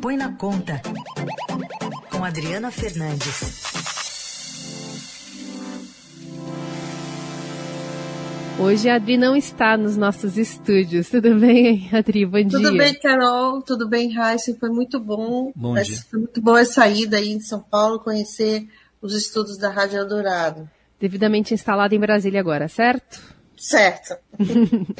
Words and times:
Põe 0.00 0.16
na 0.16 0.32
Conta, 0.32 0.80
com 2.10 2.24
Adriana 2.24 2.70
Fernandes. 2.70 3.62
Hoje 8.60 8.88
a 8.88 8.94
Adri 8.94 9.16
não 9.16 9.36
está 9.36 9.76
nos 9.76 9.96
nossos 9.96 10.38
estúdios. 10.38 11.08
Tudo 11.08 11.34
bem, 11.34 11.88
Adri? 11.92 12.24
Bom 12.24 12.42
dia. 12.42 12.50
Tudo 12.50 12.76
bem, 12.76 12.94
Carol. 12.94 13.62
Tudo 13.62 13.88
bem, 13.88 14.12
Raíssa. 14.12 14.56
Foi 14.58 14.68
muito 14.68 15.00
bom. 15.00 15.52
Bom 15.54 15.74
dia. 15.74 15.84
Foi 16.08 16.20
muito 16.20 16.40
boa 16.40 16.60
a 16.60 16.64
saída 16.64 17.16
aí 17.16 17.30
em 17.30 17.40
São 17.40 17.60
Paulo, 17.60 17.98
conhecer 17.98 18.68
os 19.02 19.14
estudos 19.14 19.58
da 19.58 19.68
Rádio 19.68 19.98
Eldorado. 19.98 20.68
Devidamente 21.00 21.54
instalado 21.54 21.94
em 21.94 22.00
Brasília 22.00 22.40
agora, 22.40 22.68
certo? 22.68 23.37
Certo. 23.58 24.16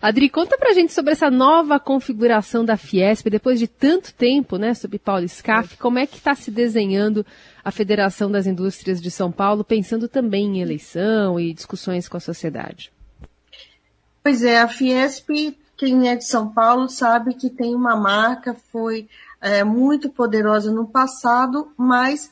Adri, 0.00 0.28
conta 0.28 0.58
pra 0.58 0.74
gente 0.74 0.92
sobre 0.92 1.12
essa 1.12 1.30
nova 1.30 1.80
configuração 1.80 2.62
da 2.62 2.76
Fiesp, 2.76 3.30
depois 3.30 3.58
de 3.58 3.66
tanto 3.66 4.12
tempo, 4.12 4.58
né, 4.58 4.74
sob 4.74 4.98
Paulo 4.98 5.26
Scaff, 5.26 5.78
como 5.78 5.98
é 5.98 6.06
que 6.06 6.18
está 6.18 6.34
se 6.34 6.50
desenhando 6.50 7.24
a 7.64 7.70
Federação 7.70 8.30
das 8.30 8.46
Indústrias 8.46 9.00
de 9.00 9.10
São 9.10 9.32
Paulo, 9.32 9.64
pensando 9.64 10.08
também 10.08 10.58
em 10.58 10.60
eleição 10.60 11.40
e 11.40 11.54
discussões 11.54 12.06
com 12.06 12.18
a 12.18 12.20
sociedade? 12.20 12.92
Pois 14.22 14.42
é, 14.42 14.60
a 14.60 14.68
Fiesp, 14.68 15.56
quem 15.76 16.08
é 16.08 16.14
de 16.14 16.26
São 16.26 16.52
Paulo 16.52 16.88
sabe 16.90 17.34
que 17.34 17.48
tem 17.48 17.74
uma 17.74 17.96
marca, 17.96 18.54
foi 18.70 19.08
é, 19.40 19.64
muito 19.64 20.10
poderosa 20.10 20.70
no 20.70 20.86
passado, 20.86 21.72
mas 21.78 22.30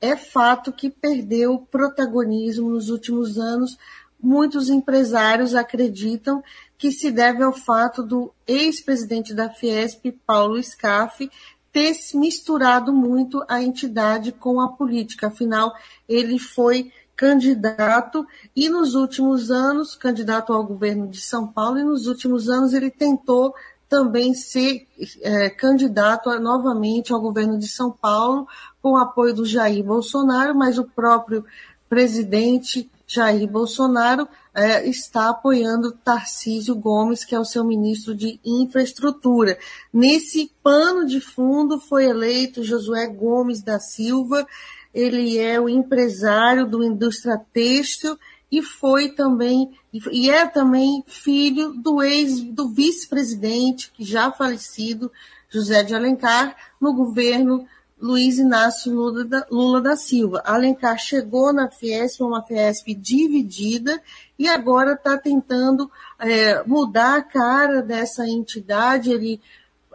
é 0.00 0.16
fato 0.16 0.72
que 0.72 0.90
perdeu 0.90 1.66
protagonismo 1.70 2.68
nos 2.68 2.90
últimos 2.90 3.38
anos 3.38 3.78
muitos 4.24 4.68
empresários 4.68 5.54
acreditam 5.54 6.42
que 6.76 6.90
se 6.90 7.10
deve 7.10 7.42
ao 7.42 7.52
fato 7.52 8.02
do 8.02 8.32
ex-presidente 8.46 9.32
da 9.32 9.48
Fiesp, 9.48 10.12
Paulo 10.26 10.62
Scaff, 10.62 11.30
ter 11.72 11.92
misturado 12.14 12.92
muito 12.92 13.44
a 13.48 13.62
entidade 13.62 14.30
com 14.32 14.60
a 14.60 14.68
política. 14.68 15.26
Afinal, 15.26 15.74
ele 16.08 16.38
foi 16.38 16.92
candidato 17.16 18.26
e 18.54 18.68
nos 18.68 18.94
últimos 18.94 19.50
anos, 19.50 19.94
candidato 19.94 20.52
ao 20.52 20.64
governo 20.64 21.08
de 21.08 21.20
São 21.20 21.46
Paulo, 21.46 21.78
e 21.78 21.84
nos 21.84 22.06
últimos 22.06 22.48
anos 22.48 22.72
ele 22.74 22.90
tentou 22.90 23.54
também 23.88 24.34
ser 24.34 24.86
é, 25.20 25.50
candidato 25.50 26.28
a, 26.30 26.40
novamente 26.40 27.12
ao 27.12 27.20
governo 27.20 27.58
de 27.58 27.68
São 27.68 27.90
Paulo, 27.90 28.46
com 28.82 28.92
o 28.92 28.96
apoio 28.96 29.34
do 29.34 29.44
Jair 29.44 29.84
Bolsonaro, 29.84 30.54
mas 30.54 30.78
o 30.78 30.84
próprio 30.84 31.44
presidente 31.88 32.90
Jair 33.06 33.46
Bolsonaro 33.46 34.26
é, 34.54 34.88
está 34.88 35.30
apoiando 35.30 35.92
Tarcísio 35.92 36.74
Gomes, 36.74 37.24
que 37.24 37.34
é 37.34 37.40
o 37.40 37.44
seu 37.44 37.64
ministro 37.64 38.14
de 38.14 38.40
Infraestrutura. 38.44 39.58
Nesse 39.92 40.50
pano 40.62 41.04
de 41.04 41.20
fundo 41.20 41.78
foi 41.80 42.06
eleito 42.06 42.64
Josué 42.64 43.06
Gomes 43.06 43.62
da 43.62 43.78
Silva, 43.78 44.46
ele 44.92 45.38
é 45.38 45.60
o 45.60 45.68
empresário 45.68 46.66
do 46.66 46.84
indústria 46.84 47.40
têxtil 47.52 48.16
e 48.50 48.62
foi 48.62 49.10
também 49.10 49.76
e 50.12 50.30
é 50.30 50.46
também 50.46 51.02
filho 51.06 51.72
do 51.72 52.00
ex 52.00 52.40
do 52.40 52.68
vice-presidente 52.68 53.90
que 53.92 54.04
já 54.04 54.30
falecido 54.30 55.10
José 55.50 55.82
de 55.82 55.94
Alencar 55.94 56.56
no 56.80 56.94
governo 56.94 57.66
Luiz 58.04 58.38
Inácio 58.38 58.92
Lula 58.92 59.24
da, 59.24 59.46
Lula 59.50 59.80
da 59.80 59.96
Silva. 59.96 60.42
Alencar 60.44 60.98
chegou 60.98 61.54
na 61.54 61.70
Fiesp, 61.70 62.22
uma 62.22 62.42
Fiesp 62.42 62.88
dividida, 62.94 63.98
e 64.38 64.46
agora 64.46 64.92
está 64.92 65.16
tentando 65.16 65.90
é, 66.18 66.62
mudar 66.64 67.16
a 67.16 67.22
cara 67.22 67.80
dessa 67.80 68.28
entidade. 68.28 69.10
Ele 69.10 69.40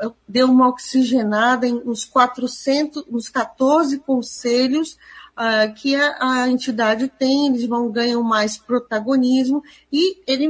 é, 0.02 0.10
deu 0.28 0.48
uma 0.48 0.70
oxigenada 0.70 1.68
em 1.68 1.76
uns 1.86 2.04
400, 2.04 3.06
uns 3.12 3.30
14 3.30 4.00
conselhos 4.00 4.98
uh, 5.38 5.72
que 5.76 5.96
a, 5.96 6.18
a, 6.20 6.50
entidade 6.50 7.10
tem, 7.10 7.46
eles 7.46 7.68
vão 7.68 7.92
ganhar 7.92 8.20
mais 8.22 8.58
protagonismo, 8.58 9.62
e 9.94 10.18
ele 10.26 10.50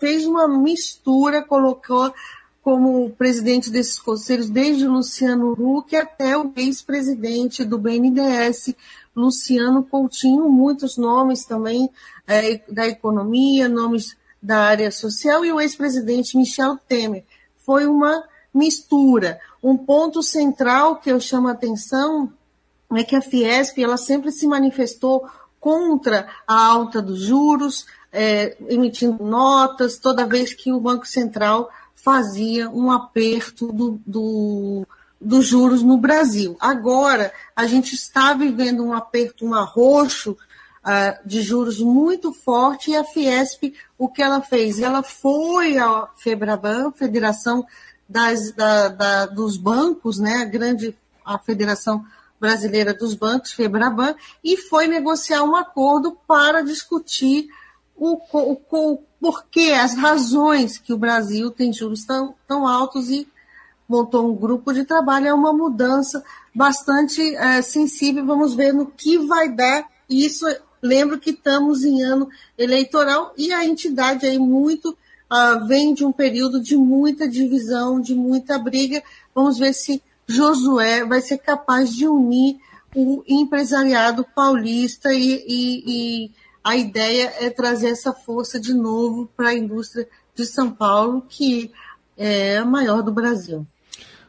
fez 0.00 0.24
uma 0.24 0.48
mistura, 0.48 1.42
colocou 1.42 2.14
como 2.62 3.10
presidente 3.10 3.70
desses 3.70 3.98
conselhos, 3.98 4.48
desde 4.48 4.86
Luciano 4.86 5.52
Huck 5.52 5.96
até 5.96 6.38
o 6.38 6.52
ex-presidente 6.56 7.64
do 7.64 7.76
BNDES, 7.76 8.74
Luciano 9.14 9.82
Coutinho, 9.82 10.48
muitos 10.48 10.96
nomes 10.96 11.44
também 11.44 11.90
é, 12.26 12.60
da 12.68 12.86
economia, 12.86 13.68
nomes 13.68 14.16
da 14.40 14.60
área 14.60 14.90
social, 14.92 15.44
e 15.44 15.52
o 15.52 15.60
ex-presidente 15.60 16.36
Michel 16.36 16.78
Temer. 16.88 17.24
Foi 17.58 17.86
uma 17.86 18.22
mistura. 18.54 19.40
Um 19.62 19.76
ponto 19.76 20.22
central 20.22 20.96
que 20.96 21.10
eu 21.10 21.18
chamo 21.18 21.48
a 21.48 21.52
atenção 21.52 22.32
é 22.94 23.02
que 23.02 23.16
a 23.16 23.22
Fiesp 23.22 23.78
ela 23.78 23.96
sempre 23.96 24.30
se 24.30 24.46
manifestou 24.46 25.28
contra 25.58 26.28
a 26.46 26.66
alta 26.66 27.00
dos 27.00 27.20
juros, 27.20 27.86
é, 28.12 28.56
emitindo 28.68 29.24
notas 29.24 29.96
toda 29.96 30.26
vez 30.26 30.52
que 30.52 30.72
o 30.72 30.80
Banco 30.80 31.06
Central 31.06 31.70
fazia 32.02 32.68
um 32.68 32.90
aperto 32.90 33.72
do, 33.72 34.00
do, 34.04 34.86
dos 35.20 35.46
juros 35.46 35.82
no 35.82 35.96
Brasil. 35.96 36.56
Agora, 36.58 37.32
a 37.54 37.64
gente 37.66 37.94
está 37.94 38.34
vivendo 38.34 38.84
um 38.84 38.92
aperto, 38.92 39.46
um 39.46 39.54
arroxo 39.54 40.32
uh, 40.32 41.26
de 41.26 41.40
juros 41.42 41.78
muito 41.78 42.32
forte 42.32 42.90
e 42.90 42.96
a 42.96 43.04
Fiesp, 43.04 43.72
o 43.96 44.08
que 44.08 44.20
ela 44.20 44.40
fez? 44.40 44.80
Ela 44.80 45.04
foi 45.04 45.78
à 45.78 46.08
Febraban, 46.16 46.90
Federação 46.90 47.64
das, 48.08 48.50
da, 48.50 48.88
da, 48.88 49.26
dos 49.26 49.56
Bancos, 49.56 50.18
né, 50.18 50.42
a 50.42 50.44
grande 50.44 50.96
a 51.24 51.38
Federação 51.38 52.04
Brasileira 52.40 52.92
dos 52.92 53.14
Bancos, 53.14 53.52
Febraban, 53.52 54.16
e 54.42 54.56
foi 54.56 54.88
negociar 54.88 55.44
um 55.44 55.54
acordo 55.54 56.18
para 56.26 56.62
discutir 56.62 57.46
o, 57.94 58.18
o, 58.32 58.60
o 58.70 59.02
porquê, 59.22 59.70
as 59.70 59.94
razões 59.94 60.78
que 60.78 60.92
o 60.92 60.98
Brasil 60.98 61.48
tem 61.52 61.72
juros 61.72 62.04
tão, 62.04 62.34
tão 62.48 62.66
altos 62.66 63.08
e 63.08 63.28
montou 63.88 64.28
um 64.28 64.34
grupo 64.34 64.72
de 64.72 64.84
trabalho. 64.84 65.28
É 65.28 65.32
uma 65.32 65.52
mudança 65.52 66.24
bastante 66.52 67.36
é, 67.36 67.62
sensível. 67.62 68.26
Vamos 68.26 68.52
ver 68.52 68.74
no 68.74 68.86
que 68.86 69.18
vai 69.18 69.48
dar. 69.48 69.86
Isso, 70.10 70.44
lembro 70.82 71.20
que 71.20 71.30
estamos 71.30 71.84
em 71.84 72.02
ano 72.02 72.28
eleitoral 72.58 73.32
e 73.38 73.52
a 73.52 73.64
entidade 73.64 74.26
aí 74.26 74.40
muito 74.40 74.90
uh, 74.90 75.64
vem 75.68 75.94
de 75.94 76.04
um 76.04 76.10
período 76.10 76.60
de 76.60 76.76
muita 76.76 77.28
divisão, 77.28 78.00
de 78.00 78.16
muita 78.16 78.58
briga. 78.58 79.04
Vamos 79.32 79.56
ver 79.56 79.72
se 79.72 80.02
Josué 80.26 81.04
vai 81.04 81.20
ser 81.20 81.38
capaz 81.38 81.94
de 81.94 82.08
unir 82.08 82.58
o 82.92 83.22
empresariado 83.28 84.26
paulista 84.34 85.14
e, 85.14 85.44
e, 85.46 86.24
e 86.26 86.30
a 86.64 86.76
ideia 86.76 87.32
é 87.40 87.50
trazer 87.50 87.88
essa 87.88 88.12
força 88.12 88.60
de 88.60 88.72
novo 88.72 89.28
para 89.36 89.48
a 89.48 89.54
indústria 89.54 90.06
de 90.34 90.44
São 90.44 90.70
Paulo, 90.70 91.24
que 91.28 91.70
é 92.16 92.58
a 92.58 92.64
maior 92.64 93.02
do 93.02 93.12
Brasil. 93.12 93.66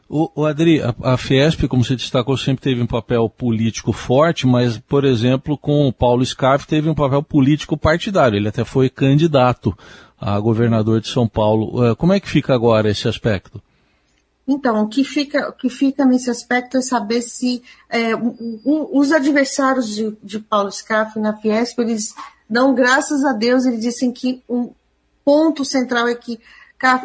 O, 0.08 0.30
o 0.34 0.44
Adri, 0.44 0.82
a, 0.82 0.94
a, 1.02 1.16
Fiesp, 1.16 1.66
como 1.66 1.82
você 1.82 1.96
destacou, 1.96 2.36
sempre 2.36 2.62
teve 2.62 2.82
um 2.82 2.86
papel 2.86 3.28
político 3.28 3.92
forte, 3.92 4.46
mas, 4.46 4.78
por 4.78 5.04
exemplo, 5.04 5.56
com 5.56 5.88
o 5.88 5.92
Paulo 5.92 6.24
Scarf 6.24 6.66
teve 6.66 6.88
um 6.88 6.94
papel 6.94 7.22
político 7.22 7.76
partidário. 7.76 8.36
Ele 8.36 8.48
até 8.48 8.64
foi 8.64 8.90
candidato 8.90 9.76
a 10.20 10.38
governador 10.38 11.00
de 11.00 11.08
São 11.08 11.26
Paulo. 11.26 11.90
Uh, 11.90 11.96
como 11.96 12.12
é 12.12 12.20
que 12.20 12.28
fica 12.28 12.54
agora 12.54 12.90
esse 12.90 13.08
aspecto? 13.08 13.60
Então, 14.46 14.82
o 14.82 14.88
que 14.88 15.04
fica, 15.04 15.48
o 15.48 15.52
que 15.52 15.70
fica 15.70 16.04
nesse 16.04 16.30
aspecto 16.30 16.76
é 16.76 16.82
saber 16.82 17.22
se 17.22 17.62
é, 17.88 18.10
os 18.64 19.10
adversários 19.10 19.88
de, 19.88 20.16
de 20.22 20.38
Paulo 20.38 20.70
Scaff 20.70 21.18
na 21.18 21.34
Fiesp, 21.34 21.78
eles 21.78 22.14
dão 22.48 22.74
graças 22.74 23.24
a 23.24 23.32
Deus, 23.32 23.64
eles 23.64 23.80
dizem 23.80 24.12
que 24.12 24.42
o 24.46 24.72
ponto 25.24 25.64
central 25.64 26.06
é 26.06 26.14
que 26.14 26.38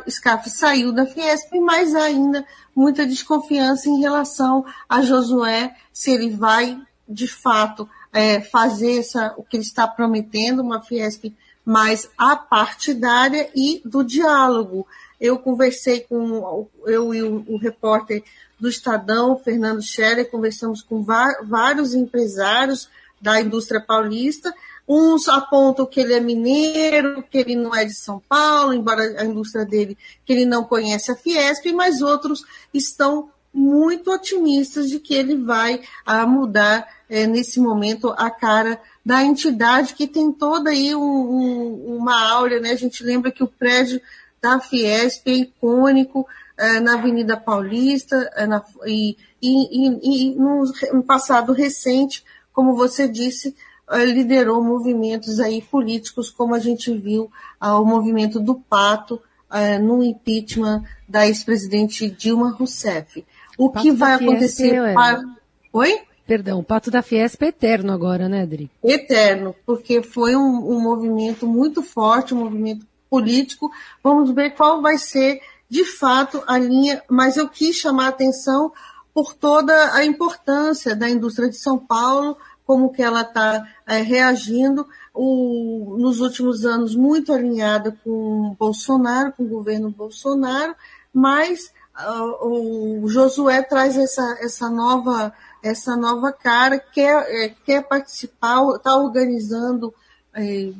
Scaff 0.09 0.49
saiu 0.49 0.91
da 0.91 1.05
Fiesp, 1.05 1.57
mas 1.61 1.95
ainda 1.95 2.45
muita 2.75 3.05
desconfiança 3.05 3.89
em 3.89 3.99
relação 3.99 4.65
a 4.89 5.01
Josué, 5.01 5.73
se 5.93 6.11
ele 6.11 6.31
vai, 6.31 6.77
de 7.07 7.27
fato, 7.27 7.89
é, 8.11 8.41
fazer 8.41 8.99
essa, 8.99 9.33
o 9.37 9.43
que 9.43 9.55
ele 9.55 9.63
está 9.63 9.87
prometendo, 9.87 10.61
uma 10.61 10.81
Fiesp 10.81 11.33
mais 11.63 12.09
apartidária 12.17 13.49
e 13.55 13.81
do 13.85 14.03
diálogo. 14.03 14.87
Eu 15.19 15.37
conversei 15.37 16.01
com 16.01 16.67
eu 16.85 17.13
e 17.13 17.21
o, 17.21 17.43
o 17.47 17.57
repórter 17.57 18.23
do 18.59 18.69
Estadão, 18.69 19.37
Fernando 19.37 19.81
Scherer, 19.81 20.29
conversamos 20.29 20.81
com 20.81 21.03
vários 21.03 21.93
empresários 21.93 22.89
da 23.21 23.39
indústria 23.41 23.81
paulista. 23.81 24.53
Uns 24.87 25.27
apontam 25.27 25.85
que 25.85 25.99
ele 25.99 26.13
é 26.13 26.19
mineiro, 26.19 27.23
que 27.29 27.37
ele 27.37 27.55
não 27.55 27.75
é 27.75 27.85
de 27.85 27.93
São 27.93 28.21
Paulo, 28.27 28.73
embora 28.73 29.21
a 29.21 29.25
indústria 29.25 29.65
dele, 29.65 29.97
que 30.25 30.33
ele 30.33 30.45
não 30.45 30.63
conhece 30.63 31.11
a 31.11 31.15
Fiesp, 31.15 31.71
mas 31.73 32.01
outros 32.01 32.43
estão 32.73 33.29
muito 33.53 34.11
otimistas 34.11 34.89
de 34.89 34.99
que 34.99 35.13
ele 35.13 35.35
vai 35.35 35.81
a, 36.05 36.25
mudar 36.25 36.87
é, 37.09 37.25
nesse 37.25 37.59
momento 37.59 38.13
a 38.17 38.29
cara 38.29 38.79
da 39.03 39.23
entidade 39.23 39.95
que 39.95 40.07
tem 40.07 40.31
toda 40.31 40.69
aí 40.69 40.95
um, 40.95 41.01
um, 41.01 41.97
uma 41.97 42.31
áurea, 42.31 42.59
né? 42.59 42.71
A 42.71 42.75
gente 42.75 43.03
lembra 43.03 43.31
que 43.31 43.43
o 43.43 43.47
prédio 43.47 43.99
da 44.41 44.59
Fiesp 44.59 45.27
é 45.27 45.33
icônico, 45.33 46.27
é, 46.59 46.79
na 46.79 46.95
Avenida 46.95 47.37
Paulista 47.37 48.15
é, 48.35 48.45
na, 48.45 48.61
e, 48.85 49.15
e, 49.41 49.87
e, 49.87 50.33
e 50.33 50.35
no, 50.35 51.03
passado 51.03 51.53
recente, 51.53 52.23
como 52.51 52.75
você 52.75 53.07
disse, 53.07 53.55
é, 53.89 54.03
liderou 54.03 54.61
movimentos 54.61 55.39
aí 55.39 55.61
políticos, 55.61 56.29
como 56.29 56.53
a 56.53 56.59
gente 56.59 56.93
viu 56.95 57.31
o 57.61 57.85
movimento 57.85 58.39
do 58.39 58.55
Pato 58.55 59.21
é, 59.51 59.79
no 59.79 60.03
impeachment 60.03 60.83
da 61.07 61.25
ex-presidente 61.25 62.09
Dilma 62.09 62.51
Rousseff. 62.51 63.25
O 63.57 63.71
que 63.71 63.91
vai 63.91 64.13
acontecer 64.13 64.93
para... 64.93 65.23
Oi? 65.71 66.01
Perdão, 66.27 66.59
o 66.59 66.63
Pato 66.63 66.91
da 66.91 67.01
Fiesp 67.01 67.41
é 67.41 67.47
eterno 67.47 67.91
agora, 67.91 68.29
né, 68.29 68.43
Adri? 68.43 68.69
Eterno, 68.83 69.55
porque 69.65 70.03
foi 70.03 70.35
um, 70.35 70.75
um 70.75 70.79
movimento 70.79 71.47
muito 71.47 71.81
forte, 71.81 72.35
um 72.35 72.37
movimento 72.37 72.85
político. 73.09 73.71
Vamos 74.03 74.31
ver 74.31 74.51
qual 74.51 74.81
vai 74.81 74.97
ser, 74.97 75.41
de 75.69 75.83
fato, 75.83 76.43
a 76.47 76.57
linha, 76.57 77.01
mas 77.09 77.37
eu 77.37 77.47
quis 77.47 77.75
chamar 77.75 78.05
a 78.05 78.09
atenção 78.09 78.71
por 79.13 79.33
toda 79.33 79.93
a 79.93 80.05
importância 80.05 80.95
da 80.95 81.09
indústria 81.09 81.49
de 81.49 81.57
São 81.57 81.77
Paulo, 81.77 82.37
como 82.65 82.91
que 82.91 83.01
ela 83.01 83.21
está 83.21 83.67
é, 83.87 84.01
reagindo, 84.01 84.87
o, 85.13 85.97
nos 85.97 86.21
últimos 86.21 86.65
anos 86.65 86.95
muito 86.95 87.33
alinhada 87.33 87.97
com 88.03 88.55
Bolsonaro, 88.59 89.33
com 89.33 89.43
o 89.43 89.49
governo 89.49 89.89
Bolsonaro, 89.89 90.75
mas 91.11 91.71
uh, 91.99 93.01
o 93.03 93.09
Josué 93.09 93.63
traz 93.63 93.97
essa, 93.97 94.37
essa 94.39 94.69
nova 94.69 95.33
essa 95.61 95.95
nova 95.95 96.31
cara, 96.31 96.79
quer, 96.79 97.25
é, 97.27 97.49
quer 97.65 97.83
participar, 97.83 98.63
está 98.75 98.95
organizando 98.95 99.93
é, 100.33 100.71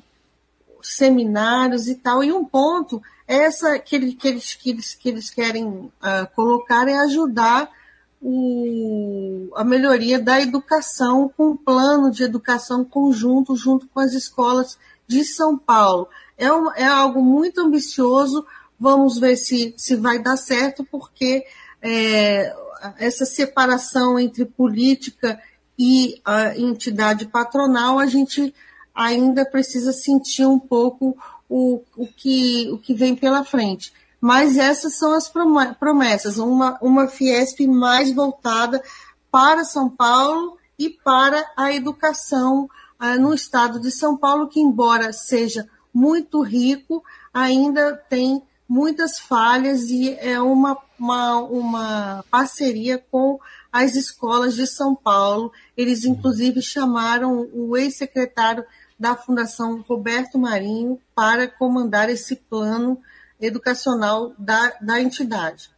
seminários 0.82 1.88
e 1.88 1.96
tal. 1.96 2.24
E 2.24 2.32
um 2.32 2.44
ponto, 2.46 3.02
essa 3.28 3.78
que, 3.80 4.14
que, 4.16 4.28
eles, 4.28 4.56
que, 4.56 4.70
eles, 4.70 4.96
que 4.96 5.10
eles 5.10 5.30
querem 5.30 5.66
uh, 5.68 5.92
colocar 6.36 6.88
é 6.88 6.98
ajudar 7.00 7.70
o, 8.22 9.50
a 9.56 9.64
melhoria 9.64 10.20
da 10.20 10.42
educação 10.42 11.32
com 11.36 11.52
um 11.52 11.58
plano 11.58 12.12
de 12.12 12.24
educação 12.24 12.84
conjunto 12.84 13.56
junto 13.56 13.88
com 13.88 14.00
as 14.00 14.14
escolas 14.14 14.78
de 15.08 15.24
São 15.24 15.58
Paulo. 15.58 16.08
É, 16.38 16.52
um, 16.52 16.72
é 16.74 16.86
algo 16.86 17.22
muito 17.22 17.62
ambicioso, 17.62 18.46
vamos 18.80 19.18
ver 19.18 19.36
se, 19.38 19.74
se 19.78 19.96
vai 19.96 20.20
dar 20.20 20.38
certo, 20.38 20.86
porque 20.90 21.46
é, 21.82 22.54
essa 22.98 23.26
separação 23.26 24.20
entre 24.20 24.46
política 24.46 25.40
e 25.78 26.20
a 26.26 26.58
entidade 26.58 27.26
patronal, 27.26 28.00
a 28.00 28.06
gente 28.06 28.54
ainda 29.00 29.46
precisa 29.46 29.94
sentir 29.94 30.46
um 30.46 30.60
pouco 30.60 31.18
o, 31.48 31.82
o, 31.96 32.06
que, 32.06 32.70
o 32.70 32.78
que 32.78 32.94
vem 32.94 33.16
pela 33.16 33.46
frente. 33.46 33.94
Mas 34.20 34.58
essas 34.58 34.96
são 34.96 35.14
as 35.14 35.32
promessas, 35.80 36.38
uma, 36.38 36.78
uma 36.82 37.08
Fiesp 37.08 37.66
mais 37.66 38.14
voltada 38.14 38.84
para 39.32 39.64
São 39.64 39.90
Paulo 39.90 40.58
e 40.78 40.90
para 40.90 41.50
a 41.56 41.74
educação 41.74 42.70
ah, 43.00 43.16
no 43.16 43.34
estado 43.34 43.80
de 43.80 43.90
São 43.90 44.18
Paulo, 44.18 44.50
que 44.50 44.60
embora 44.60 45.14
seja 45.14 45.66
muito 45.94 46.42
rico, 46.42 47.02
ainda 47.34 47.96
tem 48.10 48.44
muitas 48.68 49.18
falhas 49.18 49.90
e 49.90 50.14
é 50.20 50.42
uma, 50.42 50.78
uma, 51.00 51.38
uma 51.38 52.26
parceria 52.30 53.02
com 53.10 53.40
as 53.72 53.96
escolas 53.96 54.56
de 54.56 54.68
São 54.68 54.94
Paulo. 54.94 55.54
Eles, 55.78 56.04
inclusive, 56.04 56.62
chamaram 56.62 57.50
o 57.54 57.78
ex-secretário 57.78 58.66
da 59.00 59.16
Fundação 59.16 59.84
Roberto 59.88 60.38
Marinho 60.38 61.00
para 61.16 61.48
comandar 61.48 62.10
esse 62.10 62.36
plano 62.36 63.00
educacional 63.40 64.34
da, 64.38 64.74
da 64.82 65.00
entidade. 65.00 65.70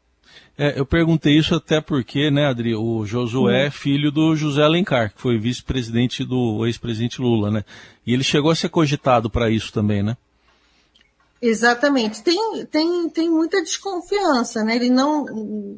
É, 0.57 0.79
eu 0.79 0.85
perguntei 0.85 1.37
isso 1.37 1.55
até 1.55 1.79
porque, 1.79 2.29
né, 2.29 2.45
Adri, 2.47 2.75
o 2.75 3.05
Josué 3.05 3.67
é 3.67 3.71
filho 3.71 4.11
do 4.11 4.35
José 4.35 4.61
Alencar, 4.61 5.13
que 5.13 5.21
foi 5.21 5.37
vice-presidente 5.37 6.23
do 6.23 6.65
ex-presidente 6.65 7.21
Lula, 7.21 7.49
né? 7.49 7.65
E 8.05 8.13
ele 8.13 8.23
chegou 8.23 8.51
a 8.51 8.55
ser 8.55 8.69
cogitado 8.69 9.29
para 9.29 9.49
isso 9.49 9.71
também, 9.71 10.03
né? 10.03 10.15
Exatamente. 11.41 12.21
Tem, 12.21 12.65
tem, 12.67 13.09
tem 13.09 13.29
muita 13.29 13.61
desconfiança, 13.61 14.63
né? 14.63 14.75
Ele 14.75 14.89
não, 14.89 15.25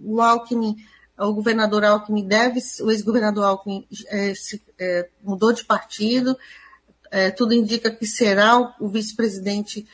o 0.03 0.19
Alckmin, 0.21 0.75
o 1.17 1.33
governador 1.33 1.85
Alckmin 1.85 2.27
deve, 2.27 2.59
o 2.81 2.91
ex-governador 2.91 3.45
Alckmin 3.45 3.87
é, 4.07 4.33
se, 4.35 4.61
é, 4.77 5.07
mudou 5.23 5.53
de 5.53 5.63
partido, 5.63 6.37
é, 7.13 7.29
tudo 7.29 7.53
indica 7.53 7.91
que 7.91 8.07
será 8.07 8.59
o, 8.59 8.73
o 8.79 8.87
vice-presidente 8.89 9.87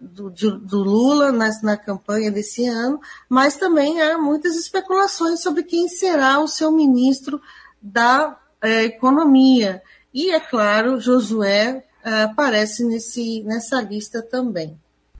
do, 0.00 0.28
do, 0.30 0.82
Lula 0.82 1.30
na, 1.30 1.50
na 1.62 1.76
campanha 1.76 2.32
desse 2.32 2.66
ano, 2.66 3.00
mas 3.28 3.56
também 3.56 4.02
há 4.02 4.18
muitas 4.18 4.56
especulações 4.56 5.40
sobre 5.40 5.62
quem 5.62 5.88
será 5.88 6.40
o 6.40 6.48
seu 6.48 6.72
ministro 6.72 7.40
da 7.80 8.36
é, 8.60 8.82
Economia. 8.82 9.80
E, 10.12 10.32
é 10.32 10.40
claro, 10.40 11.00
Josué 11.00 11.84
uh, 12.04 12.24
aparece 12.24 12.84
nesse, 12.84 13.44
nessa 13.44 13.80
lista 13.80 14.20
também. 14.20 14.76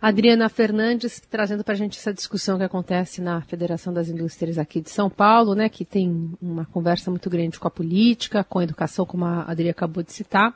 Adriana 0.07 0.51
Fernandes 0.51 1.19
trazendo 1.31 1.65
para 1.65 1.73
a 1.73 1.77
gente 1.77 1.99
essa 1.99 2.13
discussão 2.13 2.59
que 2.59 2.63
acontece 2.63 3.23
na 3.23 3.41
Federação 3.41 3.91
das 3.91 4.11
Indústrias 4.11 4.59
aqui 4.59 4.83
de 4.83 4.91
São 4.91 5.09
Paulo, 5.09 5.55
né, 5.55 5.71
que 5.71 5.83
tem 5.83 6.31
uma 6.43 6.67
conversa 6.67 7.11
muito 7.11 7.31
grande 7.31 7.59
com 7.59 7.67
a 7.67 7.71
política, 7.71 8.45
com 8.45 8.59
a 8.59 8.65
educação, 8.65 9.07
como 9.07 9.25
a 9.25 9.45
Adriana 9.45 9.71
acabou 9.71 10.03
de 10.03 10.13
citar, 10.13 10.55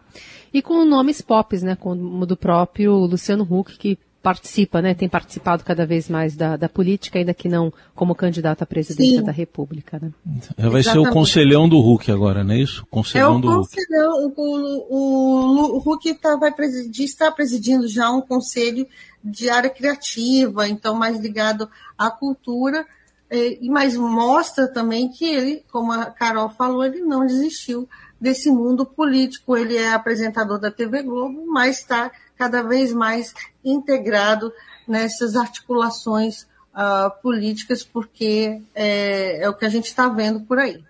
e 0.52 0.60
com 0.60 0.84
nomes 0.84 1.22
pop, 1.22 1.56
né, 1.64 1.74
como 1.74 2.26
do 2.26 2.36
próprio 2.36 2.92
Luciano 2.92 3.42
Huck, 3.42 3.78
que 3.78 3.98
participa, 4.22 4.82
né, 4.82 4.94
tem 4.94 5.08
participado 5.08 5.62
cada 5.64 5.86
vez 5.86 6.08
mais 6.08 6.34
da, 6.36 6.56
da 6.56 6.68
política, 6.68 7.18
ainda 7.18 7.32
que 7.32 7.48
não 7.48 7.72
como 7.94 8.14
candidato 8.14 8.62
à 8.62 8.66
presidência 8.66 9.18
Sim. 9.18 9.24
da 9.24 9.32
República. 9.32 9.98
Né? 10.02 10.10
Vai 10.56 10.80
Exatamente. 10.80 10.90
ser 10.90 10.98
o 10.98 11.12
conselhão 11.12 11.68
do 11.68 11.78
Huck 11.78 12.10
agora, 12.10 12.42
não 12.42 12.54
é 12.54 12.58
isso? 12.58 12.84
Conselhão 12.90 13.34
é 13.34 13.36
o 13.36 13.40
do 13.40 13.48
conselhão, 13.48 14.26
Huck. 14.26 14.34
O, 14.36 14.86
o, 14.90 15.78
o 15.78 15.92
Huck 15.92 16.14
tá, 16.14 16.36
vai 16.36 16.52
presidir, 16.52 17.04
está 17.04 17.30
presidindo 17.30 17.86
já 17.86 18.10
um 18.10 18.20
conselho 18.20 18.86
de 19.22 19.48
área 19.48 19.70
criativa, 19.70 20.68
então 20.68 20.94
mais 20.94 21.18
ligado 21.20 21.68
à 21.96 22.10
cultura, 22.10 22.84
é, 23.30 23.58
mas 23.68 23.96
mostra 23.96 24.66
também 24.66 25.08
que 25.08 25.24
ele, 25.24 25.62
como 25.70 25.92
a 25.92 26.06
Carol 26.06 26.48
falou, 26.48 26.84
ele 26.84 27.00
não 27.00 27.26
desistiu 27.26 27.88
desse 28.20 28.50
mundo 28.50 28.84
político. 28.84 29.56
Ele 29.56 29.76
é 29.76 29.92
apresentador 29.92 30.58
da 30.58 30.70
TV 30.70 31.02
Globo, 31.02 31.46
mas 31.46 31.78
está 31.78 32.10
cada 32.38 32.62
vez 32.62 32.92
mais 32.92 33.34
integrado 33.64 34.52
nessas 34.86 35.36
articulações 35.36 36.46
uh, 36.72 37.10
políticas, 37.20 37.82
porque 37.82 38.62
é, 38.74 39.42
é, 39.42 39.48
o 39.48 39.54
que 39.54 39.66
a 39.66 39.68
gente 39.68 39.86
está 39.86 40.08
vendo 40.08 40.40
por 40.40 40.58
aí. 40.58 40.82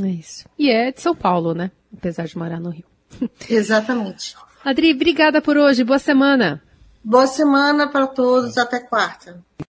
É 0.00 0.06
isso. 0.06 0.46
E 0.58 0.70
é 0.70 0.92
de 0.92 1.00
São 1.00 1.14
Paulo, 1.14 1.54
né? 1.54 1.70
Apesar 1.96 2.26
de 2.26 2.36
morar 2.36 2.60
no 2.60 2.70
Rio. 2.70 2.84
Exatamente. 3.48 4.36
Adri, 4.64 4.92
obrigada 4.92 5.42
por 5.42 5.56
hoje. 5.56 5.82
Boa 5.82 5.98
semana. 5.98 6.62
Boa 7.02 7.26
semana 7.26 7.88
para 7.88 8.06
todos. 8.06 8.56
Até 8.56 8.78
quarta. 8.78 9.42